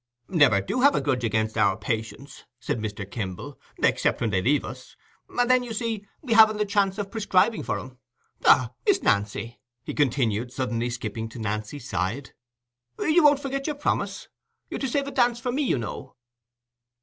[0.29, 3.07] "Never do have a grudge against our patients," said Mr.
[3.07, 4.95] Kimble, "except when they leave us:
[5.29, 7.99] and then, you see, we haven't the chance of prescribing for 'em.
[8.43, 12.31] Ha, Miss Nancy," he continued, suddenly skipping to Nancy's side,
[12.97, 14.27] "you won't forget your promise?
[14.71, 16.15] You're to save a dance for me, you know."